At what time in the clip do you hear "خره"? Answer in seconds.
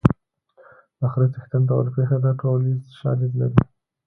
1.11-1.27